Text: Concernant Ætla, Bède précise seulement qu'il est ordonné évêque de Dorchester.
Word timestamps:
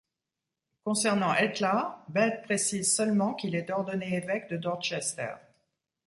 Concernant 0.83 1.31
Ætla, 1.35 2.03
Bède 2.09 2.41
précise 2.41 2.91
seulement 2.95 3.35
qu'il 3.35 3.53
est 3.53 3.69
ordonné 3.69 4.15
évêque 4.15 4.49
de 4.49 4.57
Dorchester. 4.57 5.35